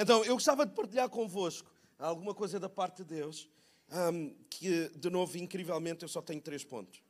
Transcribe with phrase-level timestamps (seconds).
[0.00, 3.48] Então, eu gostava de partilhar convosco alguma coisa da parte de Deus,
[3.90, 7.02] um, que, de novo, incrivelmente, eu só tenho três pontos.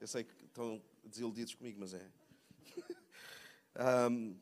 [0.00, 2.06] Eu sei que estão desiludidos comigo, mas é.
[4.10, 4.34] um,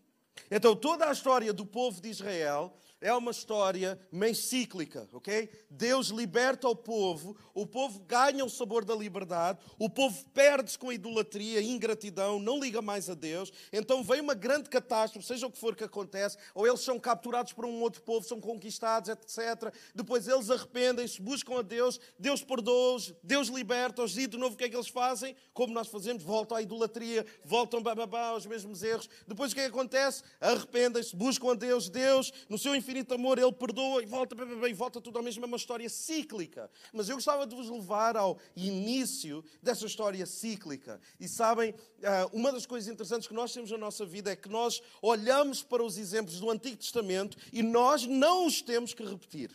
[0.49, 5.49] então, toda a história do povo de Israel é uma história meio cíclica, ok?
[5.71, 10.91] Deus liberta o povo, o povo ganha o sabor da liberdade, o povo perde-se com
[10.91, 15.51] a idolatria, ingratidão, não liga mais a Deus, então vem uma grande catástrofe, seja o
[15.51, 19.73] que for que acontece, ou eles são capturados por um outro povo, são conquistados, etc.
[19.95, 24.65] Depois eles arrependem-se, buscam a Deus, Deus perdoa-os, Deus liberta-os, e de novo o que
[24.65, 25.37] é que eles fazem?
[25.53, 26.23] Como nós fazemos?
[26.23, 29.09] Voltam à idolatria, voltam bababá, aos mesmos erros.
[29.27, 30.23] Depois o que é que acontece?
[30.41, 34.35] Arrependem-se, buscam a Deus, Deus, no seu infinito amor, Ele perdoa e volta,
[34.69, 36.71] e volta tudo ao mesmo, é uma história cíclica.
[36.93, 40.99] Mas eu gostava de vos levar ao início dessa história cíclica.
[41.21, 44.49] E sabem, ah, uma das coisas interessantes que nós temos na nossa vida é que
[44.49, 49.51] nós olhamos para os exemplos do Antigo Testamento e nós não os temos que repetir.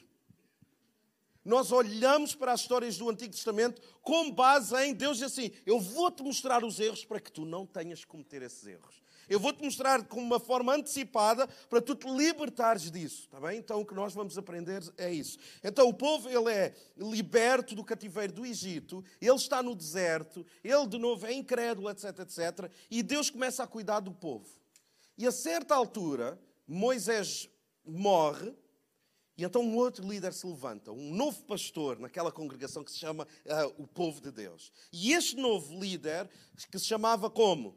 [1.44, 5.80] Nós olhamos para as histórias do Antigo Testamento com base em Deus diz assim: Eu
[5.80, 9.02] vou-te mostrar os erros para que tu não tenhas que cometer esses erros.
[9.30, 13.60] Eu vou-te mostrar com uma forma antecipada para tu te libertares disso, está bem?
[13.60, 15.38] Então o que nós vamos aprender é isso.
[15.64, 20.88] Então o povo ele é liberto do cativeiro do Egito, ele está no deserto, ele
[20.88, 24.48] de novo é incrédulo, etc, etc, e Deus começa a cuidar do povo.
[25.18, 27.50] E a certa altura, Moisés
[27.86, 28.54] morre,
[29.38, 33.24] e então um outro líder se levanta, um novo pastor naquela congregação que se chama
[33.46, 34.72] uh, o povo de Deus.
[34.92, 36.30] E este novo líder,
[36.72, 37.76] que se chamava como?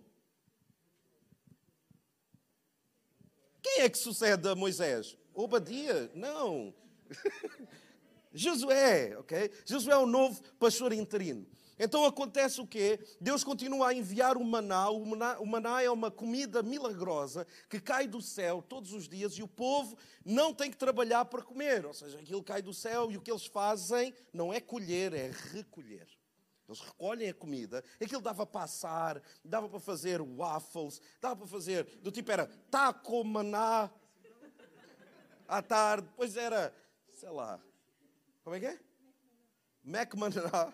[3.66, 5.18] Quem é que sucede a Moisés?
[5.34, 6.08] Obadia?
[6.14, 6.72] Não.
[8.32, 9.50] Josué, ok?
[9.66, 11.44] Josué é o novo pastor interino.
[11.76, 13.00] Então acontece o quê?
[13.20, 14.88] Deus continua a enviar o maná.
[14.88, 15.40] o maná.
[15.40, 19.48] O maná é uma comida milagrosa que cai do céu todos os dias e o
[19.48, 21.84] povo não tem que trabalhar para comer.
[21.84, 25.32] Ou seja, aquilo cai do céu e o que eles fazem não é colher, é
[25.52, 26.06] recolher.
[26.68, 31.84] Eles recolhem a comida, aquilo dava para assar, dava para fazer waffles, dava para fazer,
[32.02, 33.90] do tipo era taco maná
[35.46, 36.74] à tarde, depois era,
[37.12, 37.60] sei lá,
[38.42, 38.80] como é que é?
[39.84, 40.72] Mac maná.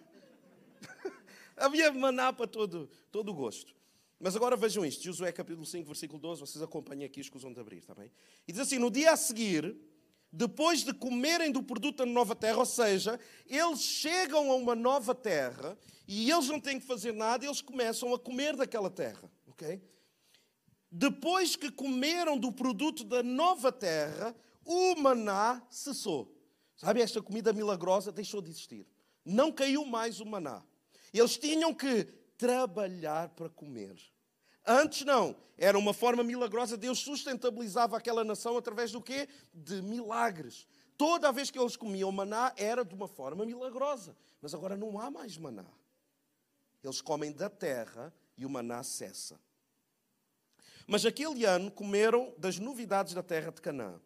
[1.57, 3.75] Havia maná para todo, todo o gosto.
[4.19, 7.79] Mas agora vejam isto, Josué capítulo 5, versículo 12, vocês acompanhem aqui, escusam de abrir,
[7.79, 8.11] está bem?
[8.47, 9.77] E diz assim, no dia a seguir,
[10.33, 15.15] depois de comerem do produto da nova terra, ou seja, eles chegam a uma nova
[15.15, 15.77] terra
[16.09, 19.83] e eles não têm que fazer nada, eles começam a comer daquela terra, ok?
[20.91, 24.35] Depois que comeram do produto da nova terra,
[24.65, 26.35] o maná cessou.
[26.77, 28.87] Sabe, esta comida milagrosa deixou de existir.
[29.25, 30.63] Não caiu mais o maná.
[31.13, 32.05] Eles tinham que
[32.37, 33.95] trabalhar para comer.
[34.67, 39.29] Antes não, era uma forma milagrosa, Deus sustentabilizava aquela nação através do quê?
[39.53, 40.67] De milagres.
[40.97, 45.11] Toda vez que eles comiam maná era de uma forma milagrosa, mas agora não há
[45.11, 45.67] mais maná.
[46.83, 49.41] Eles comem da terra e o maná cessa.
[50.87, 54.01] Mas aquele ano comeram das novidades da terra de Canaã.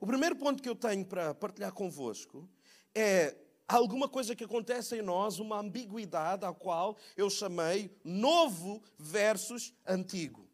[0.00, 2.48] O primeiro ponto que eu tenho para partilhar convosco
[2.94, 3.36] é
[3.68, 10.48] alguma coisa que acontece em nós, uma ambiguidade à qual eu chamei novo versus antigo.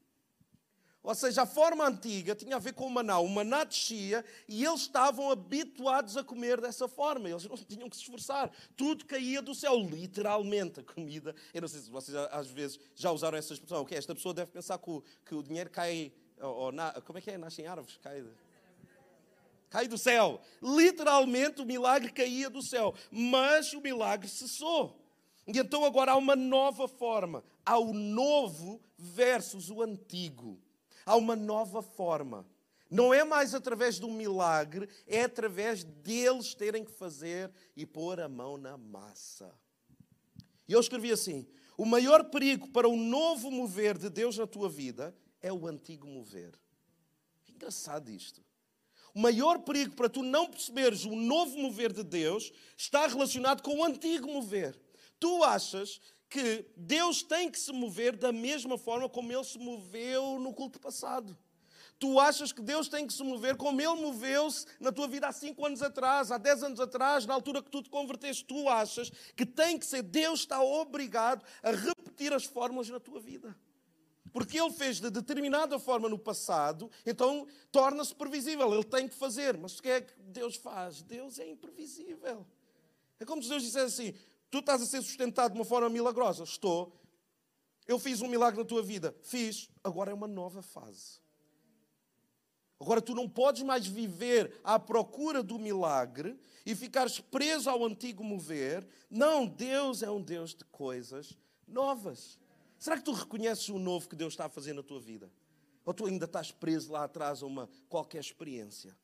[1.04, 3.19] Ou seja, a forma antiga tinha a ver com o maná.
[3.19, 7.28] O maná descia e eles estavam habituados a comer dessa forma.
[7.28, 8.50] Eles não tinham que se esforçar.
[8.75, 10.81] Tudo caía do céu, literalmente.
[10.81, 11.34] A comida.
[11.52, 13.82] Eu não sei se vocês às vezes já usaram essa expressão.
[13.82, 16.10] Okay, esta pessoa deve pensar que o, que o dinheiro cai.
[16.41, 17.36] Ou, ou na, como é que é?
[17.36, 17.98] Nasce em árvores?
[17.98, 18.25] Cai
[19.70, 20.41] cai do céu.
[20.62, 25.00] Literalmente o milagre caía do céu, mas o milagre cessou.
[25.47, 27.44] E então agora há uma nova forma.
[27.64, 30.60] Há o novo versus o antigo.
[31.04, 32.47] Há uma nova forma.
[32.91, 38.20] Não é mais através de um milagre, é através deles terem que fazer e pôr
[38.20, 39.52] a mão na massa.
[40.69, 41.46] E eu escrevi assim:
[41.76, 46.06] o maior perigo para o novo mover de Deus na tua vida é o antigo
[46.06, 46.52] mover.
[47.48, 48.42] Engraçado isto.
[49.14, 53.78] O maior perigo para tu não perceberes o novo mover de Deus está relacionado com
[53.78, 54.76] o antigo mover.
[55.20, 60.40] Tu achas que Deus tem que se mover da mesma forma como ele se moveu
[60.40, 61.38] no culto passado.
[61.96, 65.32] Tu achas que Deus tem que se mover como Ele moveu-se na tua vida há
[65.32, 68.44] 5 anos atrás, há 10 anos atrás, na altura que tu te converteste.
[68.44, 73.20] Tu achas que tem que ser, Deus está obrigado a repetir as fórmulas na tua
[73.20, 73.56] vida
[74.34, 78.75] porque ele fez de determinada forma no passado, então torna-se previsível.
[78.75, 79.56] Ele tem que fazer.
[79.56, 81.02] Mas o que é que Deus faz?
[81.02, 82.44] Deus é imprevisível.
[83.20, 84.19] É como se Deus dissesse assim:
[84.50, 86.42] tu estás a ser sustentado de uma forma milagrosa.
[86.42, 87.00] Estou.
[87.86, 89.14] Eu fiz um milagre na tua vida.
[89.22, 89.70] Fiz.
[89.84, 91.20] Agora é uma nova fase.
[92.81, 96.36] Agora tu não podes mais viver à procura do milagre
[96.66, 98.84] e ficares preso ao antigo mover.
[99.08, 101.38] Não, Deus é um Deus de coisas
[101.69, 102.36] novas.
[102.84, 105.32] Será que tu reconheces o novo que Deus está a fazer na tua vida?
[105.86, 108.94] Ou tu ainda estás preso lá atrás a uma qualquer experiência?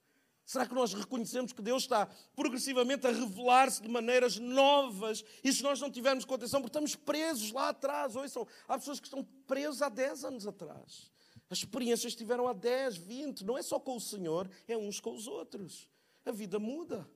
[0.45, 2.05] Será que nós reconhecemos que Deus está
[2.37, 5.25] progressivamente a revelar-se de maneiras novas?
[5.43, 8.15] E se nós não tivermos condição, porque estamos presos lá atrás.
[8.17, 11.11] Ouçam, há pessoas que estão presas há 10 anos atrás.
[11.49, 13.47] As experiências tiveram há 10, 20.
[13.47, 15.89] Não é só com o Senhor, é uns com os outros.
[16.27, 17.09] A vida muda.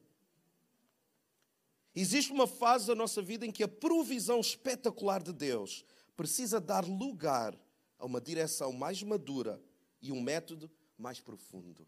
[1.94, 5.84] Existe uma fase da nossa vida em que a provisão espetacular de Deus
[6.16, 7.58] precisa dar lugar
[7.98, 9.62] a uma direção mais madura
[10.00, 11.86] e um método mais profundo.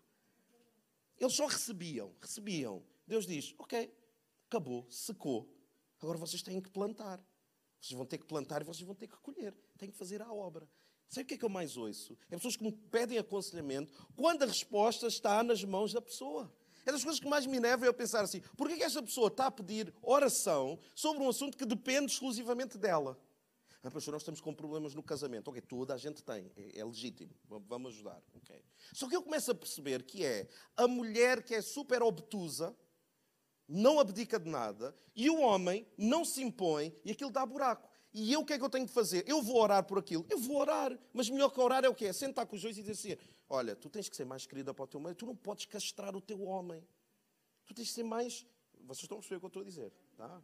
[1.18, 2.82] Eles só recebiam, recebiam.
[3.06, 3.92] Deus diz: Ok,
[4.46, 5.48] acabou, secou.
[6.00, 7.22] Agora vocês têm que plantar.
[7.80, 9.54] Vocês vão ter que plantar e vocês vão ter que colher.
[9.78, 10.68] Têm que fazer a obra.
[11.08, 12.18] Sabe o que é que eu mais ouço?
[12.28, 16.52] É pessoas que me pedem aconselhamento quando a resposta está nas mãos da pessoa.
[16.84, 19.28] É das coisas que mais me levam a pensar assim: por é que esta pessoa
[19.28, 23.18] está a pedir oração sobre um assunto que depende exclusivamente dela?
[23.86, 25.46] Ah, pastor, nós estamos com problemas no casamento.
[25.46, 27.32] Ok, toda a gente tem, é, é legítimo,
[27.68, 28.20] vamos ajudar.
[28.34, 28.60] Okay.
[28.92, 32.76] Só que eu começo a perceber que é a mulher que é super obtusa,
[33.68, 37.88] não abdica de nada, e o homem não se impõe e aquilo dá buraco.
[38.12, 39.22] E eu o que é que eu tenho de fazer?
[39.28, 40.26] Eu vou orar por aquilo.
[40.28, 40.98] Eu vou orar.
[41.12, 42.06] Mas melhor que orar é o quê?
[42.06, 44.74] É sentar com os dois e dizer assim: olha, tu tens que ser mais querida
[44.74, 46.84] para o teu marido, tu não podes castrar o teu homem.
[47.64, 48.44] Tu tens que ser mais.
[48.80, 50.42] Vocês estão a perceber o que eu estou a dizer, tá?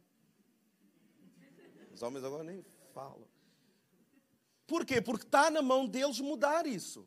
[1.93, 3.32] Os homens agora nem falam.
[4.73, 5.03] Porquê?
[5.03, 7.07] Porque está na mão deles mudar isso.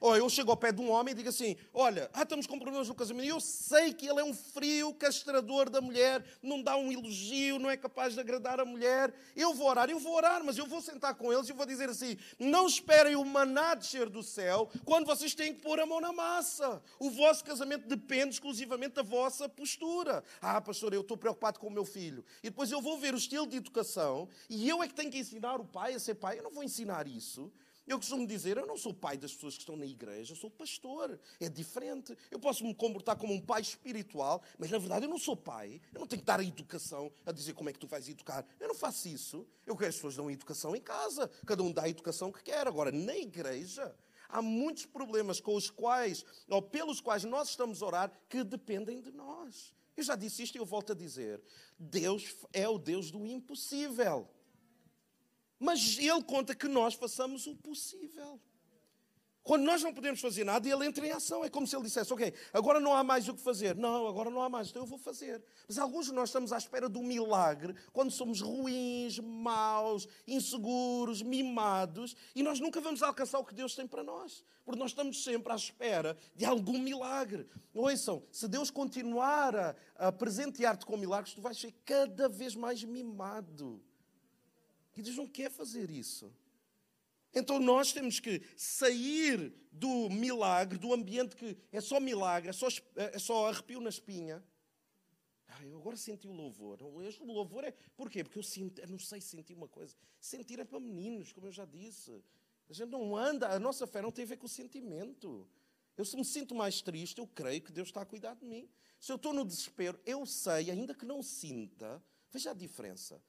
[0.00, 2.58] Ou eu chego ao pé de um homem e digo assim: Olha, ah, estamos com
[2.58, 3.26] problemas no casamento.
[3.26, 7.58] E eu sei que ele é um frio castrador da mulher, não dá um elogio,
[7.58, 9.12] não é capaz de agradar a mulher.
[9.34, 11.88] Eu vou orar, eu vou orar, mas eu vou sentar com eles e vou dizer
[11.88, 16.00] assim: Não esperem o maná descer do céu quando vocês têm que pôr a mão
[16.00, 16.80] na massa.
[16.98, 20.22] O vosso casamento depende exclusivamente da vossa postura.
[20.40, 22.24] Ah, pastor, eu estou preocupado com o meu filho.
[22.42, 25.18] E depois eu vou ver o estilo de educação e eu é que tenho que
[25.18, 26.38] ensinar o pai a ser pai.
[26.38, 27.50] Eu não vou ensinar isso.
[27.88, 30.50] Eu costumo dizer, eu não sou pai das pessoas que estão na igreja, eu sou
[30.50, 31.18] pastor.
[31.40, 32.14] É diferente.
[32.30, 35.80] Eu posso me comportar como um pai espiritual, mas na verdade eu não sou pai.
[35.94, 38.46] Eu não tenho que dar a educação a dizer como é que tu vais educar.
[38.60, 39.46] Eu não faço isso.
[39.64, 41.30] Eu quero que as pessoas dão educação em casa.
[41.46, 42.66] Cada um dá a educação que quer.
[42.68, 43.96] Agora, na igreja,
[44.28, 49.00] há muitos problemas com os quais, ou pelos quais nós estamos a orar, que dependem
[49.00, 49.74] de nós.
[49.96, 51.42] Eu já disse isto e eu volto a dizer.
[51.78, 54.28] Deus é o Deus do impossível.
[55.58, 58.40] Mas ele conta que nós façamos o possível.
[59.48, 61.42] Quando nós não podemos fazer nada, ele entra em ação.
[61.42, 63.74] É como se ele dissesse: Ok, agora não há mais o que fazer.
[63.74, 65.42] Não, agora não há mais, então eu vou fazer.
[65.66, 72.14] Mas alguns de nós estamos à espera do milagre quando somos ruins, maus, inseguros, mimados
[72.34, 74.44] e nós nunca vamos alcançar o que Deus tem para nós.
[74.66, 77.48] Porque nós estamos sempre à espera de algum milagre.
[77.72, 82.84] Ouçam, se Deus continuar a, a presentear-te com milagres, tu vais ser cada vez mais
[82.84, 83.82] mimado.
[84.98, 86.28] E Deus não quer fazer isso.
[87.32, 92.66] Então nós temos que sair do milagre, do ambiente que é só milagre, é só,
[92.96, 94.44] é só arrepio na espinha.
[95.46, 96.82] Ah, eu agora senti o louvor.
[96.82, 97.72] O louvor é.
[97.96, 98.24] Porquê?
[98.24, 99.94] Porque eu, sinto, eu não sei sentir uma coisa.
[100.20, 102.20] Sentir é para meninos, como eu já disse.
[102.68, 105.48] A gente não anda, a nossa fé não tem a ver com o sentimento.
[105.96, 108.68] Eu se me sinto mais triste, eu creio que Deus está a cuidar de mim.
[108.98, 113.22] Se eu estou no desespero, eu sei, ainda que não sinta, veja a diferença.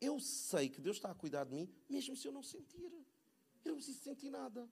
[0.00, 2.92] Eu sei que Deus está a cuidar de mim, mesmo se eu não sentir.
[3.64, 4.68] Eu não preciso sentir nada.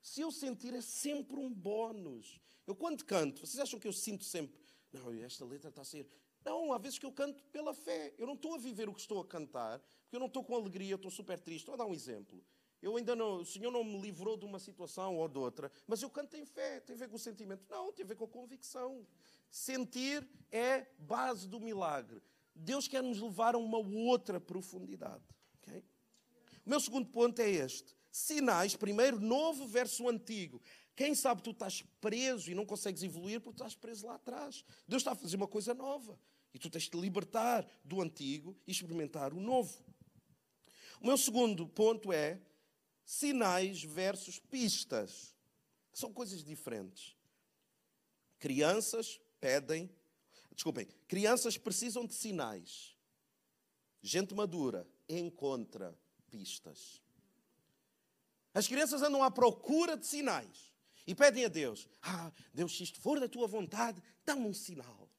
[0.00, 2.40] Se eu sentir, é sempre um bónus.
[2.66, 4.58] Eu, quando canto, vocês acham que eu sinto sempre,
[4.92, 6.06] não, esta letra está a ser.
[6.44, 8.14] Não, há vezes que eu canto pela fé.
[8.16, 10.54] Eu não estou a viver o que estou a cantar, porque eu não estou com
[10.54, 11.68] alegria, eu estou super triste.
[11.70, 12.40] A dar um exemplo.
[12.80, 16.02] Eu ainda não, o Senhor não me livrou de uma situação ou de outra, mas
[16.02, 17.64] eu canto em fé, tem a ver com o sentimento.
[17.68, 19.04] Não, tem a ver com a convicção.
[19.50, 22.22] Sentir é base do milagre.
[22.56, 25.24] Deus quer nos levar a uma outra profundidade.
[25.62, 25.84] Okay?
[26.64, 30.60] O meu segundo ponto é este: sinais, primeiro, novo versus antigo.
[30.94, 34.64] Quem sabe tu estás preso e não consegues evoluir porque estás preso lá atrás.
[34.88, 36.18] Deus está a fazer uma coisa nova.
[36.54, 39.84] E tu tens de te libertar do antigo e experimentar o novo.
[41.02, 42.40] O meu segundo ponto é
[43.04, 45.36] sinais versus pistas.
[45.92, 47.14] São coisas diferentes.
[48.38, 49.90] Crianças pedem
[50.56, 52.96] Desculpem, crianças precisam de sinais.
[54.02, 55.96] Gente madura encontra
[56.30, 57.02] pistas.
[58.54, 60.72] As crianças andam à procura de sinais
[61.06, 65.10] e pedem a Deus: Ah, Deus, se isto for da tua vontade, dá-me um sinal.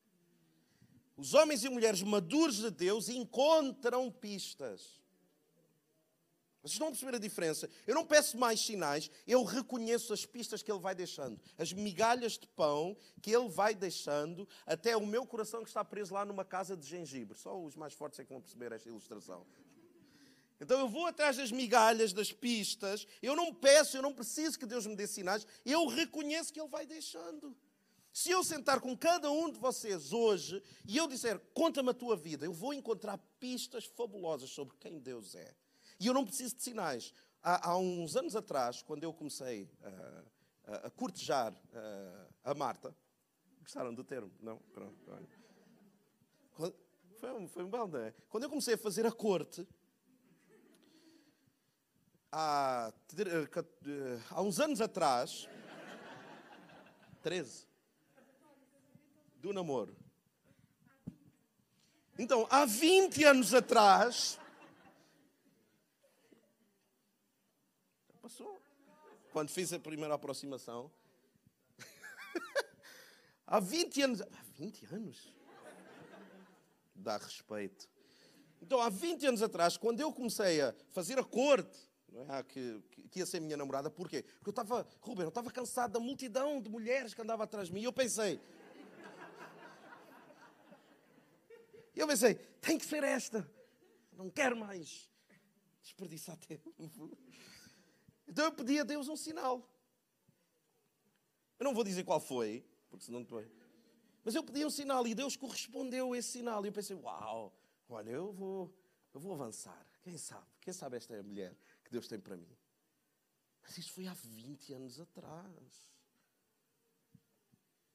[1.16, 5.00] Os homens e mulheres maduros de Deus encontram pistas.
[6.68, 7.70] Vocês estão a perceber a diferença?
[7.86, 12.34] Eu não peço mais sinais, eu reconheço as pistas que Ele vai deixando, as migalhas
[12.34, 16.44] de pão que Ele vai deixando, até o meu coração que está preso lá numa
[16.44, 17.38] casa de gengibre.
[17.38, 19.46] Só os mais fortes é que vão perceber esta ilustração.
[20.60, 24.66] Então eu vou atrás das migalhas, das pistas, eu não peço, eu não preciso que
[24.66, 27.56] Deus me dê sinais, eu reconheço que Ele vai deixando.
[28.12, 32.18] Se eu sentar com cada um de vocês hoje e eu disser, conta-me a tua
[32.18, 35.56] vida, eu vou encontrar pistas fabulosas sobre quem Deus é.
[36.00, 37.14] E eu não preciso de sinais.
[37.42, 40.26] Há, há uns anos atrás, quando eu comecei uh,
[40.66, 42.96] a, a cortejar uh, a Marta,
[43.62, 44.32] gostaram do termo?
[44.42, 44.58] Não?
[44.74, 44.98] Pronto.
[46.54, 46.76] Quando,
[47.18, 48.14] foi, foi um não é?
[48.30, 49.68] Quando eu comecei a fazer a corte,
[52.32, 55.48] há, eh, há uns anos atrás,
[57.22, 57.68] 13,
[59.38, 59.96] do namoro.
[62.18, 64.40] Então, há 20 anos atrás,
[68.28, 68.60] Passou.
[69.32, 70.92] Quando fiz a primeira aproximação.
[73.48, 74.22] há 20 anos.
[74.22, 75.34] Há 20 anos?
[76.94, 77.90] Dá respeito.
[78.62, 81.80] Então, há 20 anos atrás, quando eu comecei a fazer a corte,
[82.14, 82.44] é?
[82.44, 84.24] que, que, ia ser minha namorada, porquê?
[84.24, 87.74] Porque eu estava, Ruben, eu estava cansado da multidão de mulheres que andava atrás de
[87.74, 87.80] mim.
[87.80, 88.42] E eu pensei.
[91.96, 93.50] E eu pensei, tem que ser esta.
[94.12, 95.10] Não quero mais
[95.82, 96.74] desperdiçar tempo.
[98.28, 99.68] Então eu pedi a Deus um sinal.
[101.58, 103.50] Eu não vou dizer qual foi, porque senão depois.
[104.24, 106.64] Mas eu pedi um sinal e Deus correspondeu a esse sinal.
[106.66, 107.58] E eu pensei, uau,
[107.88, 108.74] olha, eu vou,
[109.14, 109.86] eu vou avançar.
[110.02, 110.46] Quem sabe?
[110.60, 112.58] Quem sabe esta é a mulher que Deus tem para mim?
[113.62, 115.96] Mas isso foi há 20 anos atrás.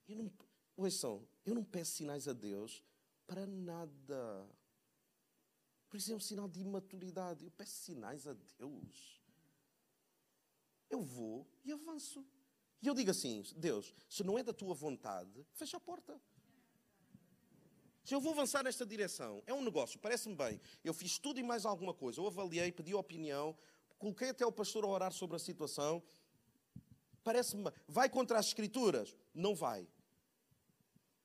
[0.09, 0.33] Eu não,
[0.77, 2.83] ouçam, eu não peço sinais a Deus
[3.27, 4.49] para nada.
[5.89, 7.45] Por isso é um sinal de imaturidade.
[7.45, 9.22] Eu peço sinais a Deus
[10.92, 12.25] eu vou e avanço.
[12.80, 16.20] E eu digo assim: Deus, se não é da tua vontade, fecha a porta.
[18.04, 20.61] Se eu vou avançar nesta direção, é um negócio, parece-me bem.
[20.84, 22.20] Eu fiz tudo e mais alguma coisa.
[22.20, 23.56] Eu avaliei, pedi opinião,
[23.99, 26.02] coloquei até o pastor a orar sobre a situação.
[27.22, 27.70] Parece-me.
[27.87, 29.14] Vai contra as Escrituras?
[29.32, 29.88] Não vai.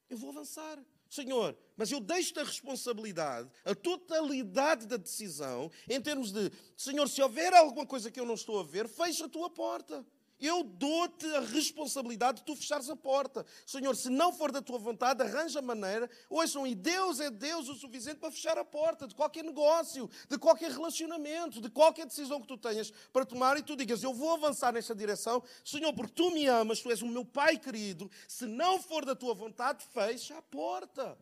[0.07, 0.79] Eu vou avançar.
[1.09, 7.21] Senhor, mas eu deixo a responsabilidade, a totalidade da decisão, em termos de, Senhor, se
[7.21, 10.05] houver alguma coisa que eu não estou a ver, fecha a tua porta.
[10.39, 13.45] Eu dou-te a responsabilidade de tu fechares a porta.
[13.65, 16.09] Senhor, se não for da tua vontade, arranja maneira.
[16.29, 20.37] Ouçam, e Deus é Deus o suficiente para fechar a porta de qualquer negócio, de
[20.37, 24.31] qualquer relacionamento, de qualquer decisão que tu tenhas para tomar e tu digas: Eu vou
[24.31, 28.09] avançar nesta direção, Senhor, porque tu me amas, tu és o meu Pai querido.
[28.27, 31.17] Se não for da tua vontade, fecha a porta.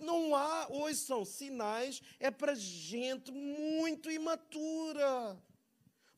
[0.00, 5.36] Não há, ouçam, sinais, é para gente muito imatura.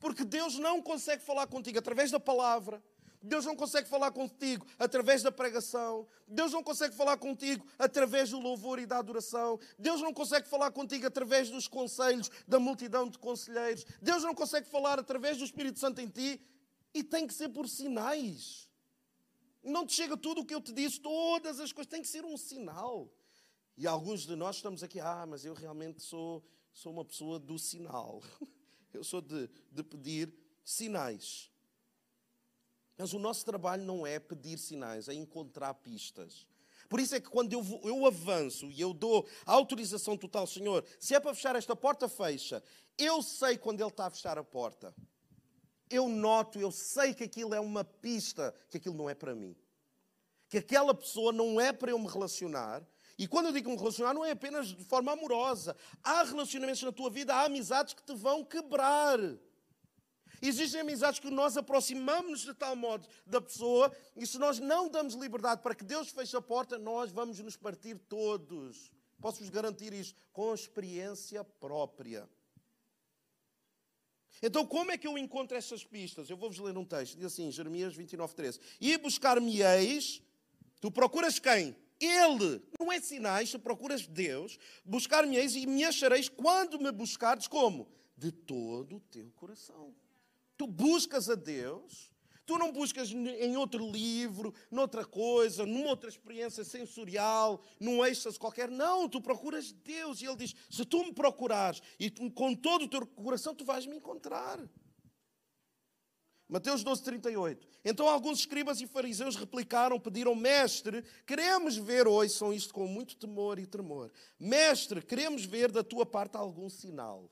[0.01, 2.83] Porque Deus não consegue falar contigo através da palavra.
[3.23, 6.07] Deus não consegue falar contigo através da pregação.
[6.27, 9.59] Deus não consegue falar contigo através do louvor e da adoração.
[9.77, 13.85] Deus não consegue falar contigo através dos conselhos da multidão de conselheiros.
[14.01, 16.41] Deus não consegue falar através do Espírito Santo em ti.
[16.95, 18.67] E tem que ser por sinais.
[19.63, 21.91] Não te chega tudo o que eu te disse, todas as coisas.
[21.91, 23.07] Tem que ser um sinal.
[23.77, 26.43] E alguns de nós estamos aqui, ah, mas eu realmente sou,
[26.73, 28.19] sou uma pessoa do sinal.
[28.93, 30.33] Eu sou de, de pedir
[30.63, 31.51] sinais.
[32.97, 36.45] Mas o nosso trabalho não é pedir sinais, é encontrar pistas.
[36.87, 41.15] Por isso é que quando eu, eu avanço e eu dou autorização total, Senhor, se
[41.15, 42.61] é para fechar esta porta, fecha.
[42.97, 44.93] Eu sei quando Ele está a fechar a porta.
[45.89, 49.55] Eu noto, eu sei que aquilo é uma pista, que aquilo não é para mim.
[50.49, 52.85] Que aquela pessoa não é para eu me relacionar,
[53.17, 55.75] e quando eu digo um relacionar, não é apenas de forma amorosa.
[56.03, 59.19] Há relacionamentos na tua vida, há amizades que te vão quebrar.
[60.41, 65.13] Existem amizades que nós aproximamos-nos de tal modo da pessoa, e se nós não damos
[65.13, 68.91] liberdade para que Deus feche a porta, nós vamos nos partir todos.
[69.19, 72.27] Posso-vos garantir isto com experiência própria.
[74.41, 76.27] Então, como é que eu encontro essas pistas?
[76.27, 78.59] Eu vou-vos ler um texto, diz assim, Jeremias 29, 13.
[78.79, 80.23] E buscar-me-eis,
[80.79, 81.75] tu procuras quem?
[82.01, 82.61] Ele.
[82.79, 87.87] Não é sinais, tu procuras Deus, buscar-me-eis e me achareis quando me buscardes como?
[88.17, 89.95] De todo o teu coração.
[90.57, 92.11] Tu buscas a Deus,
[92.45, 98.69] tu não buscas em outro livro, noutra coisa, numa outra experiência sensorial, num êxtase qualquer.
[98.69, 100.21] Não, tu procuras Deus.
[100.21, 103.63] E Ele diz: se tu me procurares e tu, com todo o teu coração, tu
[103.63, 104.59] vais me encontrar.
[106.51, 107.65] Mateus 12, 38.
[107.85, 113.57] Então alguns escribas e fariseus replicaram, pediram, Mestre, queremos ver, ouçam isto com muito temor
[113.57, 114.11] e tremor.
[114.37, 117.31] Mestre, queremos ver da tua parte algum sinal.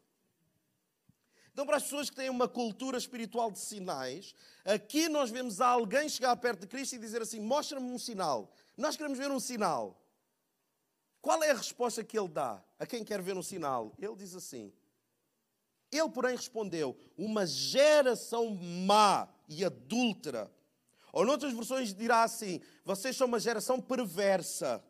[1.51, 4.33] Então, para as pessoas que têm uma cultura espiritual de sinais,
[4.63, 8.49] aqui nós vemos alguém chegar perto de Cristo e dizer assim: Mostra-me um sinal.
[8.77, 10.01] Nós queremos ver um sinal.
[11.21, 13.93] Qual é a resposta que ele dá a quem quer ver um sinal?
[13.99, 14.71] Ele diz assim:
[15.91, 20.51] Ele, porém, respondeu: Uma geração má e adúltera.
[21.11, 24.83] Ou, noutras versões, dirá assim: Vocês são uma geração perversa.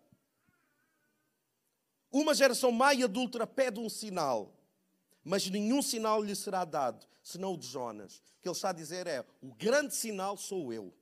[2.11, 4.59] Uma geração má e adúltera pede um sinal
[5.23, 8.17] mas nenhum sinal lhe será dado, senão o de Jonas.
[8.17, 10.93] O que ele está a dizer é: o grande sinal sou eu.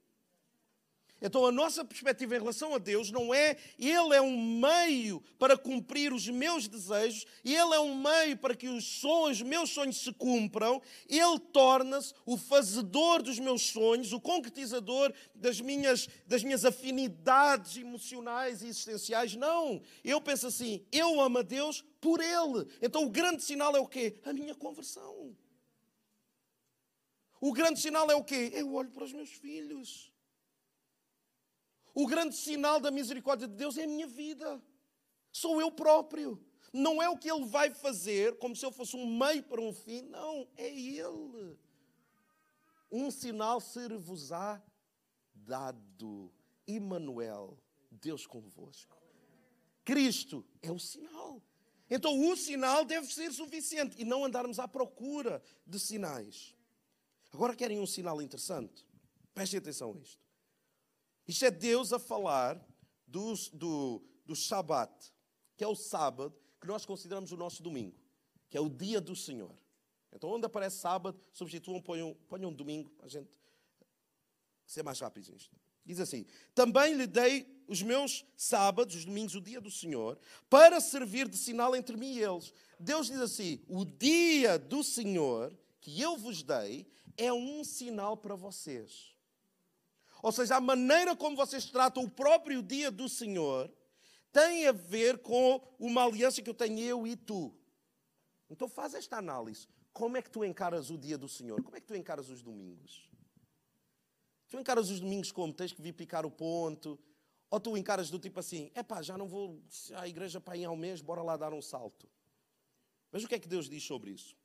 [1.21, 5.57] Então a nossa perspectiva em relação a Deus não é Ele é um meio para
[5.57, 9.97] cumprir os meus desejos, Ele é um meio para que os sonhos, os meus sonhos
[9.97, 16.65] se cumpram, Ele torna-se o fazedor dos meus sonhos, o concretizador das minhas, das minhas
[16.65, 19.35] afinidades emocionais e existenciais.
[19.35, 22.67] Não, eu penso assim, eu amo a Deus por Ele.
[22.81, 24.19] Então o grande sinal é o quê?
[24.23, 25.35] A minha conversão.
[27.39, 28.51] O grande sinal é o quê?
[28.53, 30.06] Eu olho para os meus filhos.
[31.99, 34.61] O grande sinal da misericórdia de Deus é a minha vida.
[35.31, 36.39] Sou eu próprio.
[36.71, 39.73] Não é o que Ele vai fazer, como se eu fosse um meio para um
[39.73, 40.03] fim.
[40.03, 41.57] Não, é Ele.
[42.91, 44.61] Um sinal ser-vos-á
[45.33, 46.31] dado.
[46.67, 47.57] Emmanuel,
[47.89, 48.95] Deus convosco.
[49.83, 51.41] Cristo é o sinal.
[51.89, 56.55] Então o sinal deve ser suficiente e não andarmos à procura de sinais.
[57.33, 58.85] Agora querem um sinal interessante?
[59.33, 60.26] Prestem atenção a isto.
[61.27, 62.63] Isto é Deus a falar
[63.05, 63.33] do,
[64.25, 65.13] do, Shabat,
[65.55, 67.95] que é o sábado que nós consideramos o nosso domingo,
[68.49, 69.55] que é o dia do Senhor.
[70.11, 73.29] Então, onde aparece sábado, substituam, ponham, ponham domingo, a gente
[74.65, 75.55] ser mais rápido nisto.
[75.85, 80.17] Diz assim: Também lhe dei os meus sábados, os domingos, o dia do Senhor,
[80.49, 82.53] para servir de sinal entre mim e eles.
[82.79, 88.35] Deus diz assim: O dia do Senhor que eu vos dei é um sinal para
[88.35, 89.16] vocês.
[90.21, 93.71] Ou seja, a maneira como vocês tratam o próprio dia do Senhor
[94.31, 97.53] tem a ver com uma aliança que eu tenho eu e tu.
[98.49, 99.67] Então faz esta análise.
[99.93, 101.61] Como é que tu encaras o dia do Senhor?
[101.63, 103.09] Como é que tu encaras os domingos?
[104.47, 105.53] Tu encaras os domingos como?
[105.53, 106.99] Tens que vir picar o ponto?
[107.49, 109.61] Ou tu encaras do tipo assim, é pá, já não vou
[109.95, 112.09] à igreja para ir ao mês, bora lá dar um salto.
[113.11, 114.35] Mas o que é que Deus diz sobre isso?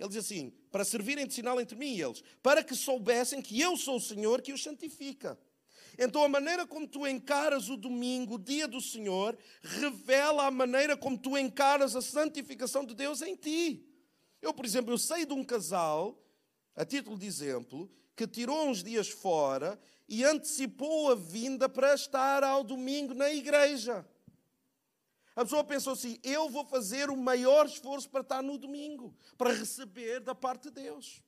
[0.00, 3.60] Ele diz assim: para servirem de sinal entre mim e eles, para que soubessem que
[3.60, 5.38] eu sou o Senhor que os santifica.
[5.98, 10.96] Então, a maneira como tu encaras o domingo, o dia do Senhor, revela a maneira
[10.96, 13.86] como tu encaras a santificação de Deus em ti.
[14.40, 16.18] Eu, por exemplo, eu sei de um casal,
[16.74, 22.42] a título de exemplo, que tirou uns dias fora e antecipou a vinda para estar
[22.42, 24.06] ao domingo na igreja.
[25.40, 29.54] A pessoa pensou assim: eu vou fazer o maior esforço para estar no domingo, para
[29.54, 31.22] receber da parte de Deus.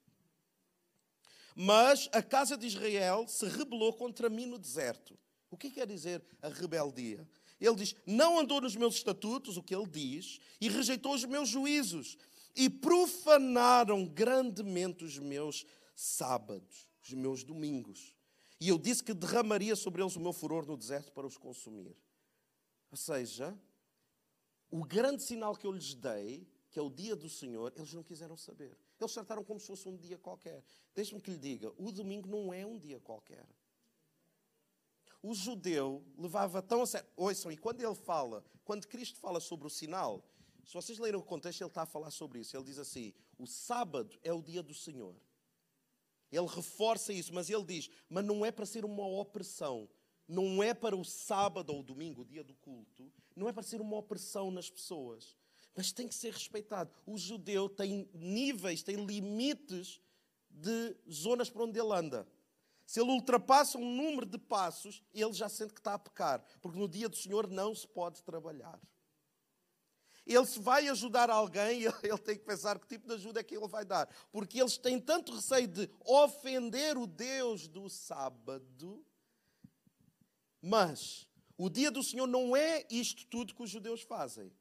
[1.56, 5.18] Mas a casa de Israel se rebelou contra mim no deserto.
[5.50, 7.26] O que quer dizer a rebeldia?
[7.58, 11.48] Ele diz: não andou nos meus estatutos, o que ele diz, e rejeitou os meus
[11.48, 12.18] juízos,
[12.54, 15.64] e profanaram grandemente os meus
[15.96, 18.14] sábados, os meus domingos.
[18.60, 21.96] E eu disse que derramaria sobre eles o meu furor no deserto para os consumir.
[22.90, 23.58] Ou seja,
[24.72, 28.02] o grande sinal que eu lhes dei, que é o dia do Senhor, eles não
[28.02, 28.74] quiseram saber.
[28.98, 30.64] Eles trataram como se fosse um dia qualquer.
[30.94, 33.46] Deixe-me que lhe diga: o domingo não é um dia qualquer.
[35.22, 37.06] O judeu levava tão a sério.
[37.14, 40.24] Ouçam, e quando ele fala, quando Cristo fala sobre o sinal,
[40.64, 42.56] se vocês lerem o contexto, ele está a falar sobre isso.
[42.56, 45.14] Ele diz assim: o sábado é o dia do Senhor.
[46.30, 49.86] Ele reforça isso, mas ele diz: mas não é para ser uma opressão,
[50.28, 53.62] não é para o sábado ou o domingo, o dia do culto, não é para
[53.62, 55.36] ser uma opressão nas pessoas,
[55.74, 56.90] mas tem que ser respeitado.
[57.06, 60.00] O judeu tem níveis, tem limites
[60.50, 62.26] de zonas por onde ele anda.
[62.86, 66.78] Se ele ultrapassa um número de passos, ele já sente que está a pecar, porque
[66.78, 68.78] no dia do Senhor não se pode trabalhar.
[70.26, 73.56] Ele se vai ajudar alguém, ele tem que pensar que tipo de ajuda é que
[73.56, 79.04] ele vai dar, porque eles têm tanto receio de ofender o Deus do sábado,
[80.62, 84.52] mas o dia do Senhor não é isto tudo que os judeus fazem,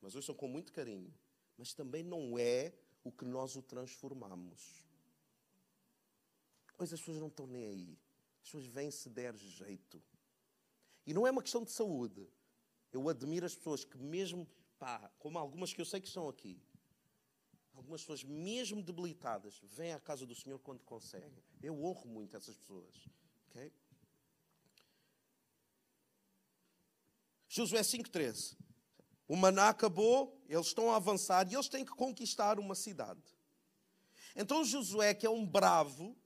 [0.00, 1.12] mas hoje são com muito carinho,
[1.56, 4.86] mas também não é o que nós o transformamos.
[6.78, 7.98] Hoje as pessoas não estão nem aí.
[8.40, 10.00] As pessoas vêm se der jeito.
[11.04, 12.28] E não é uma questão de saúde.
[12.92, 14.46] Eu admiro as pessoas que mesmo,
[14.78, 16.62] pá, como algumas que eu sei que estão aqui,
[17.74, 21.42] algumas pessoas mesmo debilitadas, vêm à casa do Senhor quando conseguem.
[21.60, 22.94] Eu honro muito essas pessoas.
[23.48, 23.72] Okay?
[27.48, 28.56] Josué 5,13.
[29.26, 33.22] O maná acabou, eles estão a avançar e eles têm que conquistar uma cidade.
[34.36, 36.16] Então Josué, que é um bravo,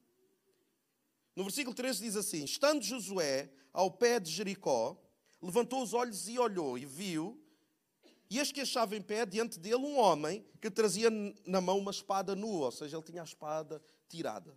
[1.34, 5.00] no versículo 13 diz assim: Estando Josué ao pé de Jericó,
[5.40, 7.40] levantou os olhos e olhou e viu,
[8.28, 11.10] e eis que achava em pé diante dele um homem que trazia
[11.46, 14.56] na mão uma espada nua, ou seja, ele tinha a espada tirada.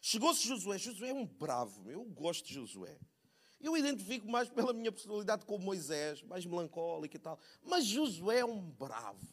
[0.00, 2.98] Chegou-se Josué, Josué é um bravo, eu gosto de Josué.
[3.60, 7.38] Eu identifico mais pela minha personalidade com Moisés, mais melancólico e tal.
[7.62, 9.26] Mas Josué é um bravo.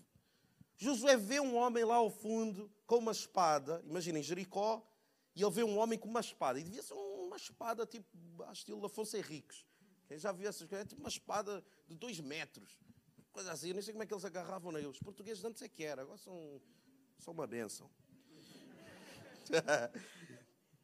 [0.77, 4.85] Josué vê um homem lá ao fundo com uma espada, imaginem Jericó,
[5.35, 6.59] e ele vê um homem com uma espada.
[6.59, 8.07] E devia ser uma espada tipo,
[8.43, 9.65] a estilo Afonso Henriques.
[10.07, 10.85] Quem já viu essas coisas?
[10.85, 12.77] É tipo uma espada de dois metros.
[13.31, 14.87] Coisa assim, eu nem sei como é que eles agarravam nele.
[14.87, 16.61] Os portugueses antes é que era, agora são,
[17.19, 17.89] são uma benção.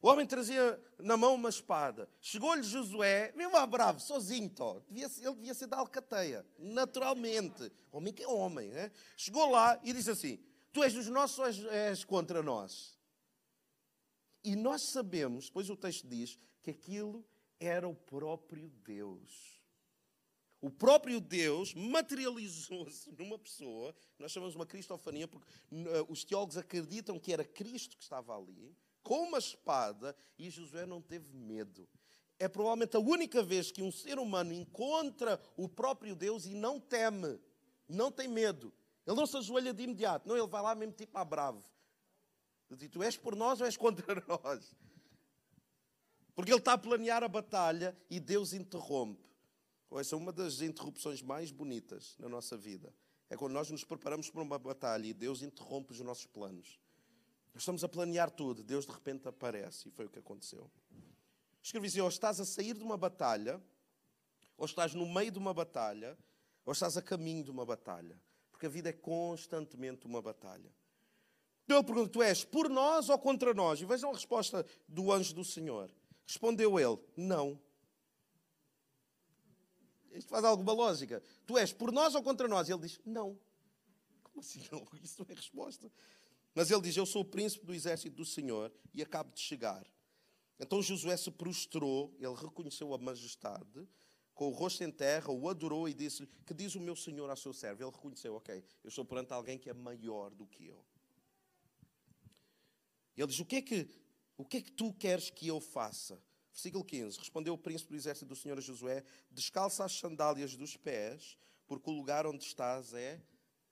[0.02, 2.10] O homem trazia na mão uma espada.
[2.20, 4.82] Chegou-lhe Josué, mesmo a bravo, sozinho, tó.
[4.90, 7.72] Ele devia ser da Alcateia, naturalmente.
[7.92, 8.92] Homem que é homem, né?
[9.16, 10.40] Chegou lá e disse assim:
[10.74, 12.98] Tu és dos nossos ou és, és contra nós?
[14.44, 17.24] E nós sabemos, pois o texto diz, que aquilo
[17.60, 19.62] era o próprio Deus.
[20.60, 27.20] O próprio Deus materializou-se numa pessoa, nós chamamos uma cristofania, porque uh, os teólogos acreditam
[27.20, 31.88] que era Cristo que estava ali, com uma espada, e Josué não teve medo.
[32.40, 36.80] É provavelmente a única vez que um ser humano encontra o próprio Deus e não
[36.80, 37.40] teme,
[37.88, 38.74] não tem medo.
[39.06, 41.64] Ele não se ajoelha de imediato, não, ele vai lá mesmo tipo a bravo.
[42.70, 44.76] Ele diz, tu és por nós ou és contra nós?
[46.34, 49.30] Porque ele está a planear a batalha e Deus interrompe.
[50.00, 52.94] Essa é uma das interrupções mais bonitas na nossa vida.
[53.30, 56.80] É quando nós nos preparamos para uma batalha e Deus interrompe os nossos planos.
[57.54, 60.70] Nós estamos a planear tudo, Deus de repente aparece, e foi o que aconteceu.
[61.62, 63.62] Escrevi assim: ou estás a sair de uma batalha,
[64.58, 66.18] ou estás no meio de uma batalha,
[66.66, 68.20] ou estás a caminho de uma batalha.
[68.52, 70.72] Porque a vida é constantemente uma batalha.
[71.66, 73.82] Então ele pergunta: Tu és por nós ou contra nós?
[73.82, 75.92] E vejam a resposta do anjo do Senhor.
[76.26, 77.60] Respondeu ele: Não.
[80.12, 81.22] Isto faz alguma lógica.
[81.46, 82.68] Tu és por nós ou contra nós?
[82.68, 83.40] E ele diz: Não.
[84.24, 84.86] Como assim não?
[85.02, 85.92] Isso não é resposta.
[86.54, 89.86] Mas ele diz: Eu sou o príncipe do exército do Senhor e acabo de chegar.
[90.60, 93.88] Então Josué se prostrou, ele reconheceu a majestade,
[94.34, 97.38] com o rosto em terra, o adorou e disse-lhe: Que diz o meu Senhor ao
[97.38, 97.84] seu servo?
[97.84, 100.84] Ele reconheceu: Ok, eu estou perante alguém que é maior do que eu.
[103.16, 103.90] Ele diz: O que é que,
[104.38, 106.22] o que, é que tu queres que eu faça?
[106.52, 110.76] Versículo 15: Respondeu o príncipe do exército do Senhor a Josué: Descalça as sandálias dos
[110.76, 111.38] pés,
[111.68, 113.22] porque o lugar onde estás é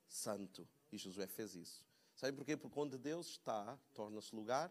[0.07, 0.67] santo.
[0.91, 1.88] E Josué fez isso.
[2.19, 2.57] Sabem porquê?
[2.57, 4.69] Porque onde Deus está, torna-se lugar.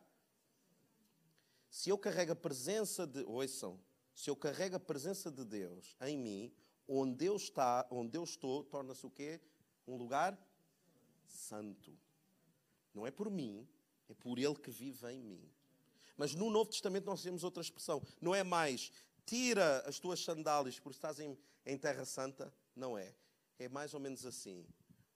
[1.71, 3.23] Se eu carrego a presença de.
[3.25, 3.81] Ouçam,
[4.13, 6.53] se eu carrego a presença de Deus em mim,
[6.87, 9.41] onde Deus está, onde eu estou, torna-se o quê?
[9.87, 10.39] Um lugar
[11.27, 11.99] santo.
[12.93, 13.67] Não é por mim,
[14.11, 15.51] é por Ele que vive em mim.
[16.19, 18.07] Mas no Novo Testamento nós temos outra expressão.
[18.21, 18.93] Não é mais
[19.25, 21.35] tira as tuas sandálias porque estás em,
[21.65, 22.53] em terra santa.
[22.77, 23.15] Não é.
[23.59, 24.67] É mais ou menos assim.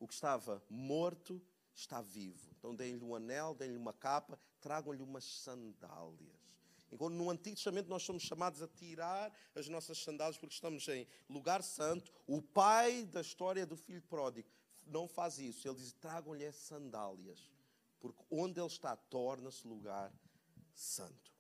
[0.01, 1.43] O que estava morto
[1.75, 2.51] está vivo.
[2.59, 6.43] Então deem-lhe um anel, deem-lhe uma capa, tragam-lhe umas sandálias.
[6.91, 11.07] Enquanto no Antigo Testamento nós somos chamados a tirar as nossas sandálias porque estamos em
[11.29, 14.49] lugar santo, o pai da história do filho pródigo
[14.87, 15.67] não faz isso.
[15.67, 17.51] Ele diz: tragam-lhe as sandálias,
[17.99, 20.13] porque onde ele está torna-se lugar
[20.75, 21.33] santo.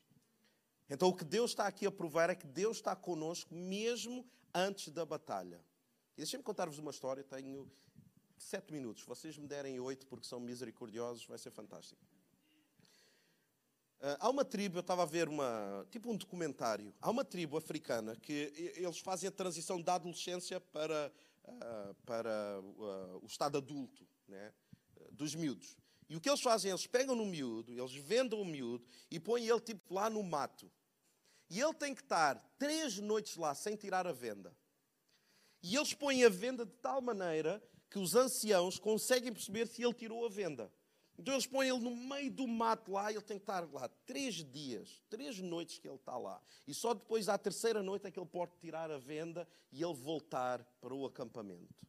[0.88, 4.88] Então o que Deus está aqui a provar é que Deus está conosco mesmo antes
[4.92, 5.64] da batalha.
[6.14, 7.24] E deixem-me contar-vos uma história.
[7.24, 7.70] Tenho
[8.42, 9.05] sete minutos.
[9.05, 12.00] Vocês me derem oito porque são misericordiosos, vai ser fantástico.
[14.00, 17.57] Uh, há uma tribo, eu estava a ver uma, tipo um documentário, há uma tribo
[17.57, 21.12] africana que eles fazem a transição da adolescência para,
[21.44, 24.52] uh, para uh, o estado adulto, né,
[25.12, 25.76] dos miúdos.
[26.09, 29.48] E o que eles fazem, eles pegam no miúdo, eles vendem o miúdo e põem
[29.48, 30.70] ele tipo lá no mato.
[31.48, 34.55] E ele tem que estar três noites lá sem tirar a venda.
[35.62, 39.92] E eles põem a venda de tal maneira que os anciãos conseguem perceber se ele
[39.92, 40.72] tirou a venda.
[41.18, 43.87] Então eles põem ele no meio do mato lá e ele tem que estar lá
[44.07, 46.40] três dias, três noites que ele está lá.
[46.66, 49.92] E só depois, à terceira noite, é que ele pode tirar a venda e ele
[49.92, 51.87] voltar para o acampamento.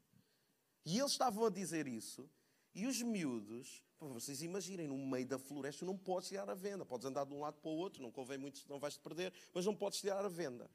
[0.85, 2.29] E eles estavam a dizer isso,
[2.75, 6.85] e os miúdos, vocês imaginem, no meio da floresta não podes tirar a venda.
[6.85, 9.65] Podes andar de um lado para o outro, não convém muito, não vais-te perder, mas
[9.65, 10.69] não podes tirar a venda.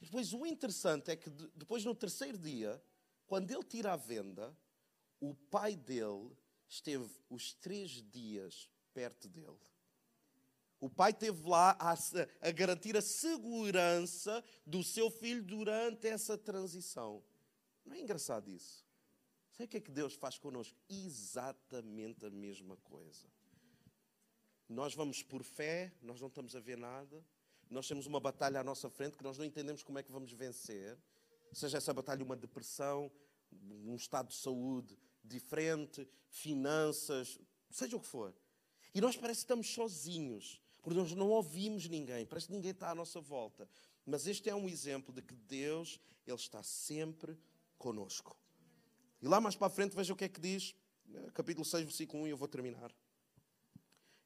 [0.00, 2.80] E depois o interessante é que depois no terceiro dia,
[3.32, 4.54] quando ele tira a venda,
[5.18, 6.36] o pai dele
[6.68, 9.56] esteve os três dias perto dele.
[10.78, 11.94] O pai esteve lá a,
[12.46, 17.24] a, garantir a segurança do seu filho durante essa transição.
[17.86, 18.84] Não é engraçado isso?
[19.52, 20.78] Sabe o que é que Deus faz connosco?
[20.86, 23.26] Exatamente a mesma coisa.
[24.68, 27.24] Nós vamos por fé, nós não estamos a ver nada,
[27.70, 30.34] nós temos uma batalha à nossa frente que nós não entendemos como é que vamos
[30.34, 30.98] vencer.
[31.52, 33.10] Seja essa batalha uma depressão,
[33.84, 37.38] um estado de saúde diferente, finanças,
[37.70, 38.34] seja o que for.
[38.94, 42.90] E nós parece que estamos sozinhos, porque nós não ouvimos ninguém, parece que ninguém está
[42.90, 43.68] à nossa volta.
[44.04, 47.38] Mas este é um exemplo de que Deus, Ele está sempre
[47.78, 48.36] conosco.
[49.20, 50.74] E lá mais para a frente, veja o que é que diz,
[51.14, 52.92] eh, capítulo 6, versículo 1, e eu vou terminar.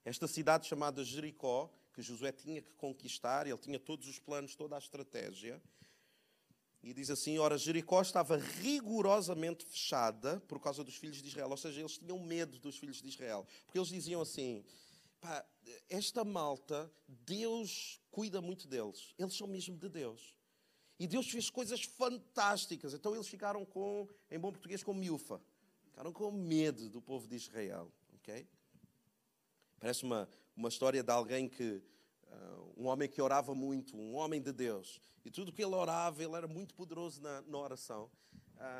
[0.05, 4.77] Esta cidade chamada Jericó, que Josué tinha que conquistar, ele tinha todos os planos, toda
[4.77, 5.61] a estratégia.
[6.87, 11.51] E diz assim: Ora, Jericó estava rigorosamente fechada por causa dos filhos de Israel.
[11.51, 13.44] Ou seja, eles tinham medo dos filhos de Israel.
[13.64, 14.64] Porque eles diziam assim:
[15.20, 15.44] pá,
[15.90, 19.12] esta malta, Deus cuida muito deles.
[19.18, 20.33] Eles são mesmo de Deus.
[20.96, 22.94] E Deus fez coisas fantásticas.
[22.94, 25.40] Então eles ficaram com, em bom português, com miúfa.
[25.87, 27.92] Ficaram com medo do povo de Israel.
[28.14, 28.46] ok?
[29.81, 31.83] Parece uma, uma história de alguém que.
[32.77, 35.01] Um homem que orava muito, um homem de Deus.
[35.25, 38.11] E tudo que ele orava, ele era muito poderoso na, na oração.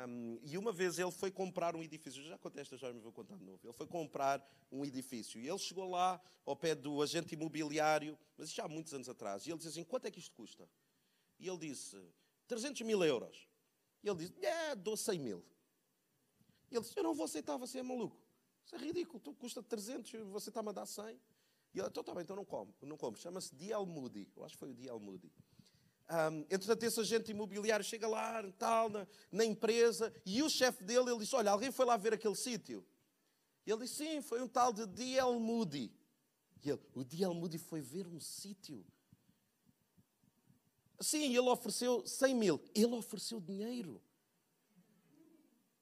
[0.07, 2.23] Um, e uma vez ele foi comprar um edifício.
[2.23, 3.59] Já contei esta história, mas vou contar de novo.
[3.63, 5.39] Ele foi comprar um edifício.
[5.39, 9.45] E ele chegou lá ao pé do agente imobiliário, mas já há muitos anos atrás.
[9.45, 10.67] E ele disse assim: quanto é que isto custa?
[11.39, 12.01] E ele disse:
[12.47, 13.47] 300 mil euros.
[14.03, 15.45] E ele disse: é, dou 100 mil.
[16.71, 18.17] E ele disse: eu não vou aceitar, você é maluco.
[18.65, 21.17] Isso é ridículo, tu custa 300, você está-me a dar 100.
[21.77, 23.15] E ele, então está bem, então não como, não como.
[23.15, 23.53] Chama-se.
[23.85, 24.99] Moody, eu acho que foi o.
[24.99, 25.31] Moody.
[26.09, 31.11] Um, entretanto, esse agente imobiliário chega lá, tal, na, na empresa, e o chefe dele,
[31.11, 32.83] ele disse, olha, alguém foi lá ver aquele sítio?
[33.63, 34.87] Ele disse, sim, foi um tal de.
[35.39, 35.91] Moody.
[36.63, 37.33] E ele, o.
[37.35, 38.83] Moody foi ver um sítio.
[40.99, 42.59] Sim, ele ofereceu 100 mil.
[42.73, 44.01] Ele ofereceu dinheiro.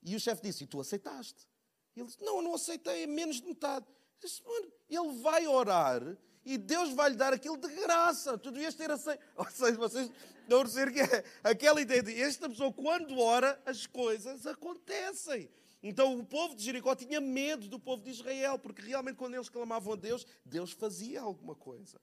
[0.03, 1.47] E o chefe disse, e tu aceitaste?
[1.95, 3.85] Ele disse: Não, eu não aceitei, menos de metade.
[4.21, 8.37] Disse, Mano, ele vai orar e Deus vai lhe dar aquilo de graça.
[8.37, 9.21] Tu devias ter aceito.
[9.35, 10.11] Ou seja, vocês
[10.47, 15.49] não perceber que é aquela ideia de esta pessoa, quando ora, as coisas acontecem.
[15.81, 19.49] Então o povo de Jericó tinha medo do povo de Israel, porque realmente quando eles
[19.49, 21.99] clamavam a Deus, Deus fazia alguma coisa.